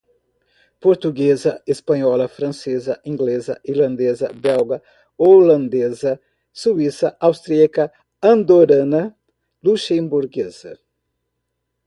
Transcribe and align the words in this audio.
Portuguesa, 0.83 1.51
Espanhola, 1.73 2.27
Francesa, 2.27 2.95
Inglesa, 3.11 3.53
Irlandesa, 3.71 4.27
Belga, 4.43 4.77
Holandesa, 5.19 6.13
Suíça, 6.61 7.07
Austríaca, 7.27 7.85
Andorrana, 8.31 9.03
Luxemburguesa. 9.65 10.71